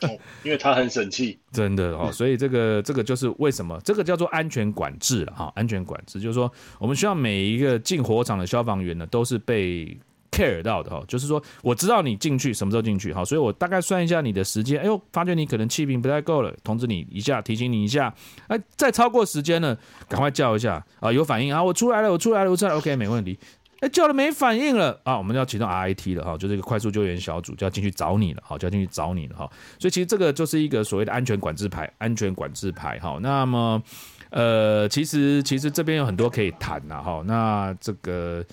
[0.43, 1.39] 因为他很省气。
[1.53, 9.95] 真的哦，所以这个这个就是为什么这个叫做安全管制了哈，安全管制就是说，我们需要每一个进火场的消防员呢，都是被
[10.31, 18.15] care 到的哈，就是说我知道你进去什么时候进去，好，所以我大概算一下你的时间，哎呦，发觉你可能气瓶不太够了，通知你一下，提醒你一下，
[18.49, 23.39] 哎，再超过时间了，赶快叫一下啊，有反应啊，我出来了，我出来了，我出来了，OK，没问题。
[23.83, 29.51] 哎，叫了没反应了啊，我们要启动 RIT 了哈，就是一个快速救援小组就要进去找你了，好，就要进去找你了哈。
[29.77, 33.19] 所以其实这个就是一个所谓的安全管制牌，安全管制牌哈。
[33.21, 33.83] 那么，
[34.31, 37.25] 呃，其实其实这边有很多可以谈呐哈。
[37.27, 38.45] 那这个，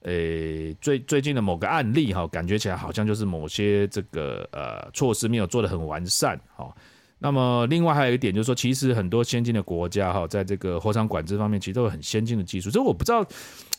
[0.00, 6.74] 呃，最最近的某个案例哈，感觉起来好像就是某些这个呃措施没有做的很完善哈。
[7.18, 13.22] 那么另外还有一点就是说，其实很多先进的国家哈，在这个火场管制方面，其实都有很先进的技术，所以我不知道。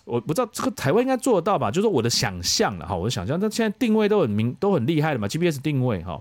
[0.10, 1.70] 我不知道这个台湾应该做得到吧？
[1.70, 6.20] 就是我的想象了哈，我的想象，那现在定位都很明，都很厉害的嘛，GPS 定位哈。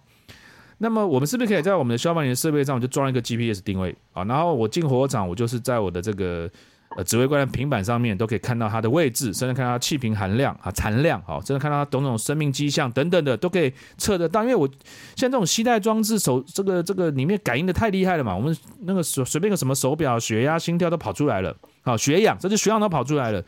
[0.81, 4.23] 那么我们是不是可以在我们的消防员设备上我就装一个 GPS 定位啊？
[4.25, 6.49] 然后我进火场，我就是在我的这个
[6.97, 14.43] 呃指挥官的平板上面都可以看到它的位置，甚至看到它气瓶含量啊、残量啊，甚至看到它种种生命迹象等等的都可以测得到。
[14.43, 14.69] 因为我
[15.17, 23.43] 现在这种携带装置手这个这个里面感应的太厉害了嘛，我们那个随随便个什么手表、血压、心跳都跑出来了，好血氧，这就血氧都跑出来了。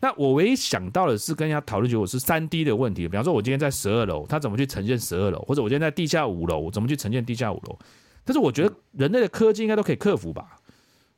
[0.00, 3.08] 那我唯一想到的是跟人家讨论，就我是三 D 的问题。
[3.08, 5.38] 比方说，我今天在十二楼，他怎么去呈现十二楼？
[5.40, 7.78] 或者我今天在地下五楼，我怎么去呈现地下五楼？
[8.24, 10.58] 但是我觉得人类的科技应该都可以克服吧？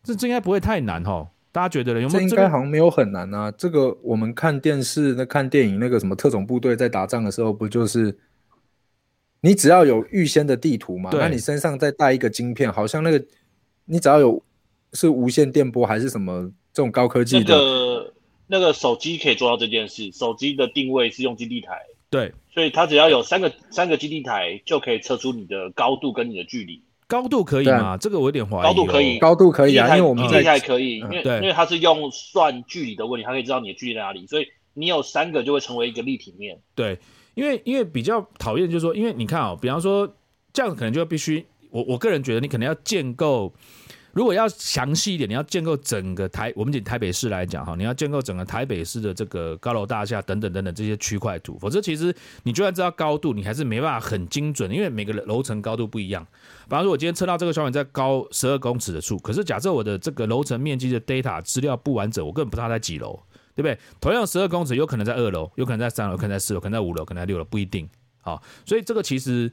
[0.02, 1.28] 这这应该不会太难哈？
[1.50, 2.00] 大家觉得呢？
[2.00, 2.20] 有没有？
[2.20, 3.50] 这应该好像没有很难啊。
[3.52, 8.16] 这个我们看电视、那看电影，那个什么特种部队在打仗的时候，不就是
[9.40, 11.10] 你只要有预先的地图嘛？
[11.12, 13.24] 那你身上再带一个晶片，好像那个
[13.86, 14.42] 你只要有
[14.92, 17.56] 是无线电波还是什么这种高科技的。
[17.56, 18.12] 那
[18.58, 26.82] 个手机可以做到这件事，手机的定位是用基地台，对，所以它只要有三个三个基地台就可以测出你的高度跟你的距离。
[27.06, 27.96] 高度可以吗？
[27.98, 28.62] 这个我有点怀疑。
[28.62, 36.58] 高度可以，高度可以啊，因为我们基地台可以，因为因为它是用算距离的问题，它可以知道你的距离在哪里，所以你有三个就会成为一个立体面。
[36.74, 36.98] 对，
[37.34, 40.16] 因为因为比较讨厌就是说，因为你看啊，比方说
[40.52, 43.52] 这样可能就必须，我我个人觉得你可能要建构。
[44.18, 56.26] 如果要详细一点，你要建构整个台，我们以台北市来讲哈，你要建构整个台北市的这个高楼大厦等等等等这些区块图，否则其实你就算知道高度，你还是没办法很精准，因为每个楼层高度不一样。
[56.64, 63.22] 比方说，我今天测到这个小点在高十二公尺的处，可是假设我的这个楼层面积的 data 资料不完整，我根本不知道它在几楼，
[63.54, 63.78] 对不对？
[64.00, 67.88] 同样十二公尺，有可能在二楼，有可能在三楼，可能在四楼，可能在五楼，可能在六楼，不一定。
[68.20, 69.50] 好，所以这个其实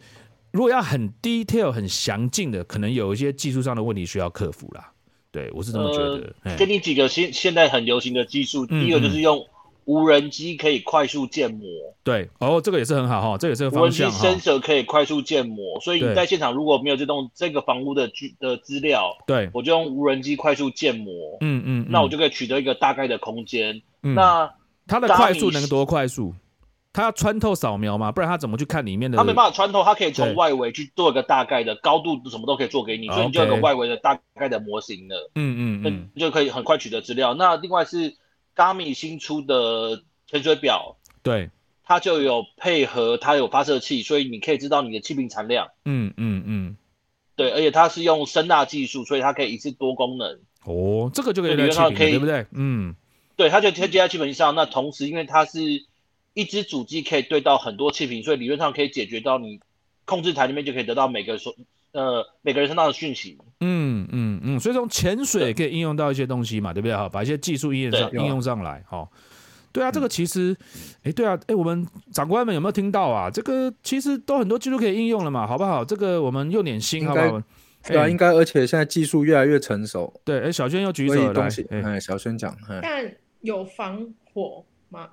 [0.55, 4.89] 如果要很 detail、很详尽的，可能有一些技术上的问题需要克服啦。
[5.29, 6.55] 对，我是这么觉得。
[6.55, 9.45] 给你几个现现在很流行的技术，第一个就是用
[9.83, 11.65] 无人机可以快速建模。
[12.05, 21.11] 对，哦，这个也是很好哈，这也是个方向无人机 sensor 可以快速建模，所以你在现场如果没有这栋这个房屋的具的资料，对我就用无人机快速建模。
[21.41, 23.81] 嗯嗯，那我就可以取得一个大概的空间。
[23.99, 24.49] 那
[24.87, 26.33] 它的快速能多快速？
[26.95, 28.10] 他要穿透扫描嘛？
[28.10, 29.17] 不然他怎么去看里面的？
[29.17, 35.29] 他没办法穿透，他可以从外围去做一个大概的高度，什么都可以做给你，所以你就有个外围的大概的模型了。
[35.36, 37.34] 嗯嗯嗯，就可以很快取得资料。
[37.34, 38.15] 那另外是
[38.55, 41.49] Garmin 新出的潜水表，对，
[41.84, 45.67] 它就有配合它有发射器，所以你可以知道你的气瓶产量。
[45.84, 46.77] 嗯嗯嗯，
[47.36, 50.39] 对，而且它是用声纳技术，所以它可以一次多功能。
[50.63, 52.45] 哦，这个就可以在气瓶，对不对？
[52.53, 52.95] 嗯，
[53.36, 54.55] 对，它就贴接在气瓶上。
[54.55, 55.60] 那同时，因为它是
[56.35, 59.59] 一只主机可以对到很多气瓶，所以理论上可以解决到你
[60.05, 61.55] 控制台里面就可以得到每个所
[61.93, 63.37] 呃每个人身上的讯息。
[63.61, 66.95] 嗯嗯嗯，所以从潜水可以应用到一些东西嘛，对不对？
[66.95, 68.83] 哈，把一些技术应用上应用上来。
[68.87, 69.09] 哈，
[69.71, 70.55] 对啊，这个其实，
[71.03, 73.29] 哎，对啊，哎，我们长官们有没有听到啊？
[73.31, 75.85] 这个其实都很多技术可以应用了嘛，好不好？
[75.85, 77.41] 这个我们用点心，好不好？
[77.87, 80.13] 对啊，应该，而且现在技术越来越成熟。
[80.25, 83.09] 对，哎，小轩又举手来，哎，小轩讲，但
[83.41, 84.65] 有防火。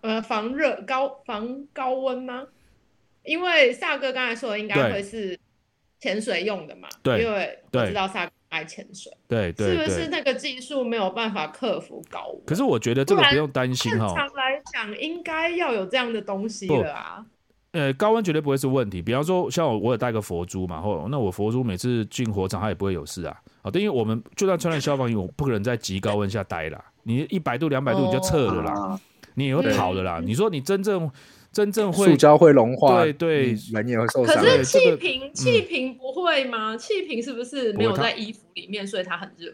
[0.03, 2.45] 呃，防热高防高温吗？
[3.25, 5.39] 因为萨哥刚才说的应该会是
[6.01, 6.89] 潜水用的嘛？
[7.03, 12.45] 对，因为我知道萨哥爱潜水，对对，是不是那个技术没有办法克服高温？
[12.45, 14.07] 可是我觉得这个不用担心哈。
[14.07, 17.25] 正常来讲，应该要有这样的东西了啊。
[17.71, 19.01] 呃，高温绝对不会是问题。
[19.01, 23.35] 比方说，像我，我有带个佛珠嘛，或那我佛珠每次进火场，它也不会有事啊。
[23.63, 26.85] 好，因为我们就算穿了消防衣，我不可能在极高温下待啦。
[27.05, 29.01] 你一百度、两百度你就撤了啦。
[29.35, 30.21] 你也会跑的啦。
[30.25, 31.11] 你说你真正
[31.53, 34.37] 真正会塑胶会融化，对对，人也会受伤。
[34.37, 36.77] 可是气瓶气瓶不会吗？
[36.77, 39.53] 气瓶是不是没有在衣服里面，所以它很热？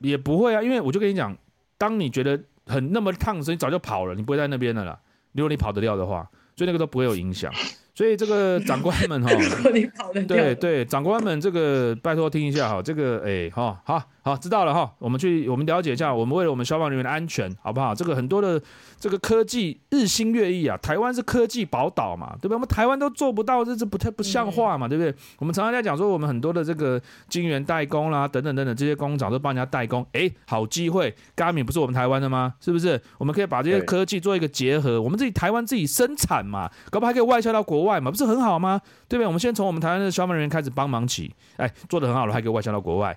[0.00, 1.36] 也不会啊，因为我就跟你讲，
[1.76, 5.00] 当你觉得很那么烫的时候，你早就跑了，你不会在那边的啦。
[5.32, 7.52] 如果你跑得掉的话，所以那个都不会有影响。
[7.98, 17.92] 所以这个长官们 哈，如果你跑得掉，对对，长官们这个拜托听一下哈，这个哎哈好好知道了哈，我们去我们了解一下，我们为了我们消防人员的安全好不好？
[17.92, 18.62] 这个很多的
[19.00, 22.54] 这个科技日新月异啊，台湾是科技宝岛嘛，对不对？
[22.54, 25.12] 我们台湾都做不到，这是不太不像话嘛，对不对？
[25.40, 32.54] 我们常常在讲说，我们很多的这个晶圆代工啦，等等等等这些工厂都帮人家代工，哎，好机会 m i 不是我们台湾的吗？
[32.60, 33.00] 是不是？
[33.16, 38.80] 我们可以把这些科技做一个结合，我们自己台湾自己生产嘛，搞不好还可以外销到国外嘛，不是很好吗？
[39.08, 39.26] 对不对？
[39.26, 43.16] 我们先从我们台湾的消防人员开始帮忙起，哎，做的很好了，还可以外销到国外。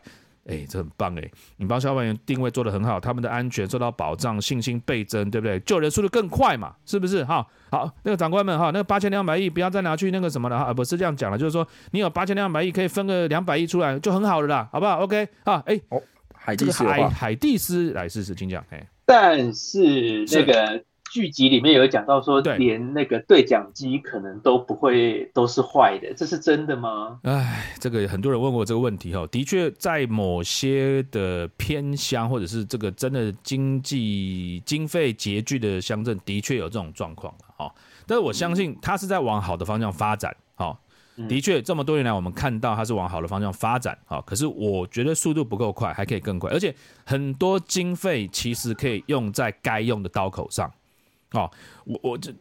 [0.49, 1.31] 哎，这很棒哎！
[1.57, 5.60] 你帮消防员定位做得很好，他们的安全受到保障，信心倍增，对不对？
[5.60, 7.23] 救人速度更快嘛，是不是？
[7.23, 15.79] 哈，好，那个长官们哈，那个八千两百亿不要再拿去那个什么了哈，啊不是这样讲了，就是说你有八千两百亿，可以分个两百亿出来就很好了啦，好不好？OK 啊，哎，
[16.34, 27.19] 海这个海海蒂斯来试试，请讲，哎，但是这个剧集里面有讲到说，连那个对讲机可能都不会都是坏的，这是真的吗？
[27.24, 37.69] 哎，这个很多人问过这个问题哈，的确在某些的偏乡或者是这个真的经济经费拮据的乡镇，的确有这种状况哈。
[38.08, 40.78] 但是我相信它是在往好的方向发展，哈。
[41.17, 44.24] 嗯的确，这么多年来我们看到它是往好的方向发展，哈。
[44.26, 46.74] 可是我觉得速度不够快，还可以更快，而且
[47.06, 50.71] 很多经费其实可以用在该用的刀口上。
[51.32, 51.50] 哦，
[51.86, 52.34] 我我这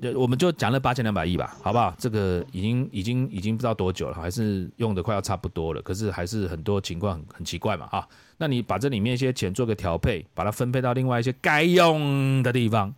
[0.00, 1.94] 这我们就讲了八千两百亿吧，好不好？
[1.98, 5.82] 这个已经已经已经不知道多久了，还是用的快要差不多了。
[5.82, 8.08] 可是还是很多情况很很奇怪嘛，啊，
[8.38, 12.94] 那你把这里面一些钱做个调配，把它分配到另外一些该用的地方，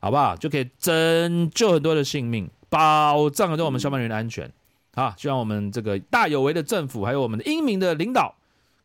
[0.00, 0.34] 好不好？
[0.36, 4.50] 就可以拯救很多的性命，保障很多我们消防员的安全。
[4.94, 8.34] 啊，希望我们这个大有为的政府，还有我们的英明的领导，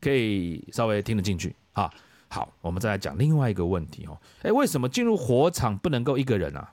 [0.02, 1.90] 可以稍微听得进去啊。
[2.34, 4.18] 好，我们再来讲另外一个问题哦。
[4.42, 6.72] 哎，为什么进入火场不能够一个人啊？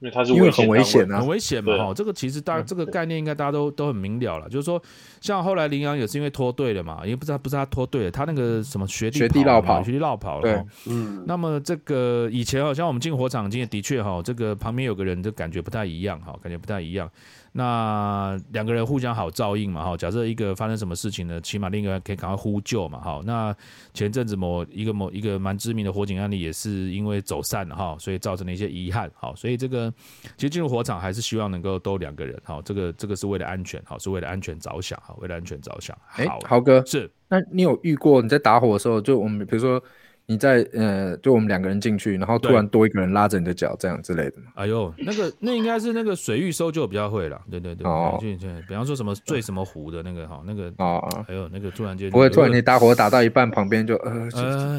[0.00, 1.20] 因为他是因为很危险啊。
[1.20, 1.78] 很危险嘛，对。
[1.78, 2.66] 哈，这个其实大嗯。
[2.66, 4.82] 这个概念应该大家都都很明了了，就是说，
[5.20, 9.80] 像后来林阳也是因为脱队了嘛，因为不知道不是他脱队了，他那个什么学弟学弟绕跑。
[9.84, 10.66] 学弟绕跑了，对。
[10.92, 17.08] 嗯，那么这个以前好像我们进火场经验的确哈，这个旁边有个人就感觉不太一样哈，感觉不太一样。
[17.56, 23.22] 那两个人互相好照应嘛哈，假设一个发生什么事情呢，起码另一个可以赶快呼救嘛哈。
[23.24, 23.56] 那
[23.94, 29.90] 前阵子某一个某一个蛮知名的火警案例也是因为走散了哈，所以造成了一些遗憾好，所以这个
[30.36, 39.82] 其实进入火场还是希望能够都两个人好，这个这个是为了安全好，是为了安全着想好，为了安全着想哎好，豪哥，是那你有遇过你在打火的时候，就我们比如说
[40.28, 44.50] 你在呃，就我们两个人进去，然后突然多一个人拉着你的脚这样之类的吗？
[44.56, 54.28] 哎呦，那个那应该是那个水域搜救比较会了，对对对，哦对对，比方说什么坠什么湖的那个哈，那个哦哦，还有那个突然间不会突然有你打火打到一半，旁边就呃，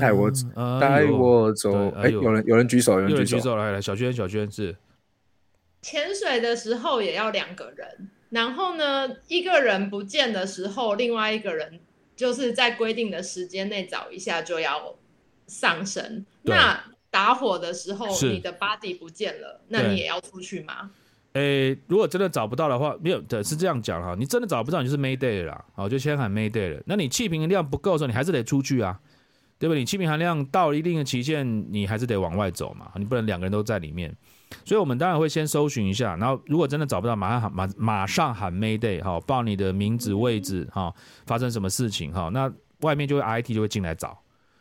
[0.02, 1.90] 带我呃带我走。
[1.92, 3.38] 哎，有人有人举手，有有人举手。
[3.38, 4.76] 人举手来来，小娟小娟是
[5.82, 11.80] 潜水的时候也要两个人，然后呢，一个人不见的时候，另外一个人
[12.18, 14.97] 就是在规定的时间内找一下就要
[15.48, 16.26] 上升。
[16.44, 16.80] 那
[17.10, 20.92] 打火的时候，你的 body 不见了，那你也要出去吗？
[21.34, 26.82] 诶，如果真的找不到的话，没有的是这样讲哈，你真的找不到，你就是 Mayday 了啦，好，就先喊 Mayday 了。
[26.86, 29.00] 那你气瓶量不够的时候，你还是得出去啊，
[29.60, 29.80] 对不对？
[29.80, 34.12] 你气瓶含量到了一定的期限，你还是得往外走嘛，你不能两个人都在里面。
[34.66, 40.92] 所以我们当然会先搜寻一下，然后如果真的找不到，马上喊马马上喊 Mayday 哈，报你的名字、位置哈，
[41.26, 44.18] 发生什么事情哈，那外面就会 IT 就会进来找。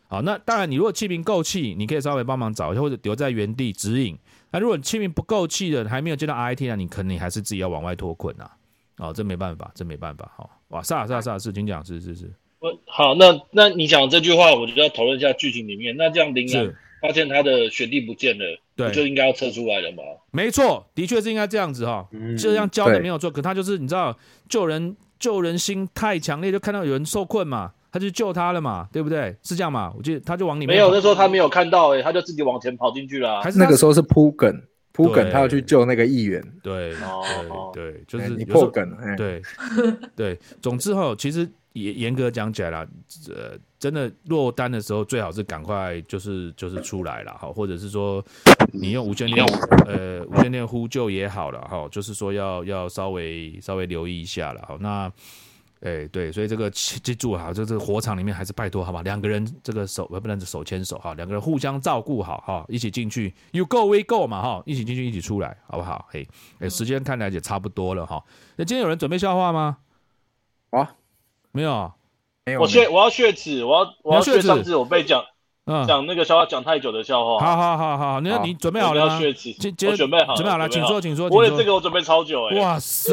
[0.08, 4.16] 好，那当然，你如果气瓶够气，你可以稍微帮忙找一下，或者留在原地指引。
[4.52, 8.50] 那如果气瓶不够气的，还没有接到 RIT 呢，你肯定还是自己要往外脱困啊。
[8.98, 10.30] 哦，这没办法，这没办法。
[10.36, 15.94] 好、哇，是啊是啊是啊是，请讲，是是是我好，那那你讲这句话，我就要讨论一下剧情里面。
[15.96, 20.02] 那这样羚羊是，发现他的学弟不见了，对就应该要撤出来了嘛？
[20.30, 24.16] 没错，的确是应该这样子哈、嗯这样教的对没有错，可他就是你知道
[24.48, 29.34] 救人救人心太强烈，就看到有人受困嘛，他就救他了嘛，对不对？
[29.42, 29.92] 是这样嘛？
[29.96, 39.40] 我记得他就往里面没有，那时候他没有看到、欸，他就自己往前跑进去了啊、还是他那个时候是铺梗，铺梗他要去救那个议员，对哦对对，就是你破梗对
[40.16, 42.86] 对，总之哈，其实严严格讲起来啦，
[43.28, 48.24] 呃，真的落单的时候，最好是赶快就是就是出来了哈，或者是说
[48.72, 49.44] 你用无线电
[49.86, 54.76] 呃无线电呼救也好了哈，就是说要要稍微稍微留意一下了哈。
[54.80, 55.12] 那
[55.86, 66.04] 哎对，所以这个记记住哈，就这火场里面还是拜托好吧，两个人这个手呃不能手牵手哈，两个人互相照顾好哈，一起进去，You go we go 嘛哈，一起进去一起出来，好不好？
[66.10, 66.26] 嘿，
[66.58, 68.20] 哎，时间看来也差不多了哈。
[68.56, 69.78] 那今天有人准备笑话吗？
[70.70, 70.96] 啊，
[71.52, 71.94] 没有啊，
[72.44, 75.22] 没有，我血我要血耻，我要我要血耻血上次我被讲，
[75.66, 77.38] 嗯，讲那个笑话讲太久的笑话。
[77.44, 79.18] 好好好好，那好你准备好了
[79.98, 81.50] 准备好了，准备好了，请说，请说，我也。
[81.56, 82.56] 这个我准备超久哎。
[82.60, 83.12] 哇塞，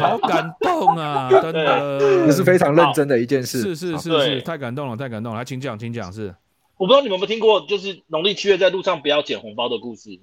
[0.00, 1.28] 好感动啊！
[1.42, 3.60] 真的，这是非常认真的一件事。
[3.60, 5.40] 是是是是，太感动了，太感动了。
[5.40, 6.34] 来，请讲，请讲，是
[6.78, 10.18] 我不知道你们有没有听过，就是农历七月在路上不要捡红包的故事。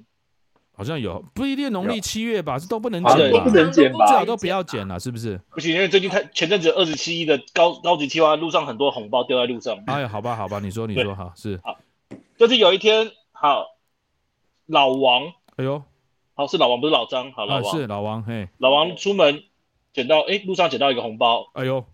[0.81, 3.51] 好像有，不一定农历七月吧，这都不能好剪都不？
[3.51, 4.07] 能剪吧。
[4.07, 5.39] 最好都不要剪了，是不是？
[5.51, 9.77] 不行，因为最近太前阵子二十七亿的高高级计划，路上很多红包掉在路上。
[9.85, 11.59] 哎呀，好吧，好吧，你说，你说，好，是。
[11.63, 11.77] 好，
[12.35, 13.67] 就是有一天，好，
[14.65, 15.83] 老王，哎呦，
[16.33, 19.43] 好是老王，不是老张，好老啊，王，是老王，嘿，老王出门
[19.93, 21.85] 捡到，哎，路上捡到一个红包，哎呦，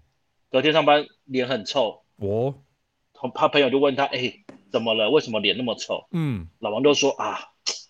[0.49, 2.53] 隔天上班脸很臭，我，
[3.13, 4.33] 同他朋友就问他，哎，
[4.71, 5.09] 怎么了？
[5.09, 6.07] 为什么脸那么臭？
[6.11, 6.47] 嗯。
[6.59, 7.39] 老王就说啊，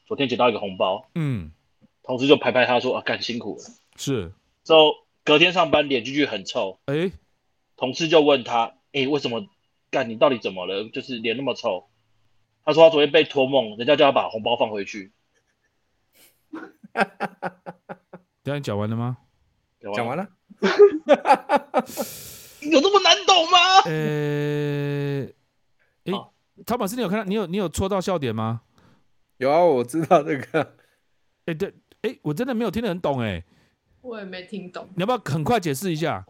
[0.07, 1.51] 昨天捡到一个红包，嗯，
[2.01, 3.63] 同事就拍拍他说啊，干辛苦了。
[3.97, 4.31] 是，
[4.63, 4.93] 之后
[5.25, 7.11] 隔天上班脸继续很臭，哎，
[7.75, 9.45] 同事就问他，哎，为什么
[9.91, 10.89] 干你到底怎么了？
[10.89, 11.87] 就是脸那么臭。
[12.63, 15.11] 他说他昨天被托梦，人家叫他把红包放回去。
[18.43, 19.17] 这样讲完了吗？
[19.93, 20.27] 讲完了，
[22.61, 23.57] 有这么难懂吗？
[23.85, 25.23] 呃，
[26.05, 26.33] 哎好，
[26.65, 28.61] 汤马斯，你有看到你有你有戳到笑点吗？
[29.37, 30.73] 有啊，我知道这个。
[31.45, 33.43] 哎，对，哎，我真的没有听得很懂，哎，
[34.01, 34.87] 我也没听懂。
[34.95, 36.25] 你要不要很快解释一下？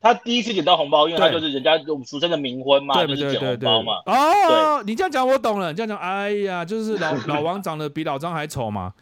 [0.00, 4.02] 他第一次捡到红包，因为他就是人家我们俗称的冥婚嘛，对就是捡对对对，红包嘛。
[4.06, 8.92] 哦，你这样讲我懂了，你这样讲，哎呀，就是老 老王长得比老张还丑嘛，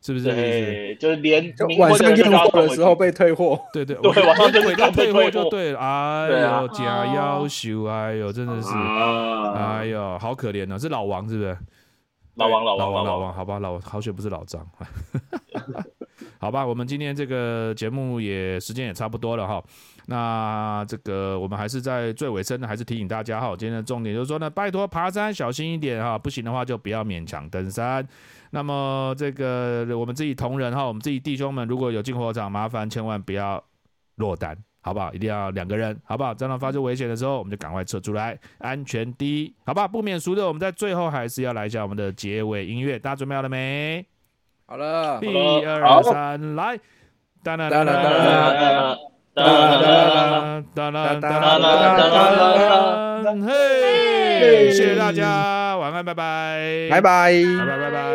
[0.00, 0.24] 是不是？
[0.24, 11.58] 对，就是连冥晚上验货的时候被退货，对对， 对晚上就是鬼都退货就对了，哎呦，假要求，哎呦，真的是，啊哎呦，好可怜哦，是老王是不是？
[12.38, 14.64] 老王老老王，老王，好吧，老好险不是老张。
[16.40, 19.62] 好吧，我们今天这个节目也时间也差不多了哈。
[20.06, 28.06] 那这个我们还是在最尾声呢，还是提醒大家哈，今天的重点就是说呢，拜托爬山小心一点哈，不行的话就不要勉强登山。
[28.50, 33.62] 那么这个我们自己同仁哈，我们自己弟兄们，如果有进火场，麻烦千万不要
[34.14, 34.56] 落单。
[34.88, 44.02] 好不好一定要两个人好不好张浪发生危险的时候我们就赶快撤出来安全第一好吧不免俗的我们在最后还是要来一下我们的结尾音乐大家准备好了没
[44.64, 46.80] 好了一二三来
[53.46, 58.07] 嘿谢谢大家晚安拜拜拜拜拜拜拜拜